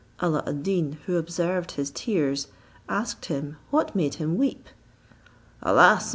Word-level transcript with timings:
Alla 0.19 0.41
ad 0.47 0.63
Deen, 0.63 0.93
who 1.05 1.15
observed 1.17 1.73
his 1.73 1.91
tears, 1.91 2.47
asked 2.89 3.25
him 3.25 3.57
what 3.69 3.93
made 3.95 4.15
him 4.15 4.35
weep. 4.35 4.65
"Alas! 5.61 6.09